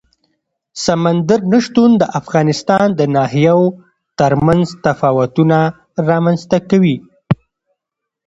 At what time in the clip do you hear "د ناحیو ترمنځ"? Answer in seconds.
2.99-4.65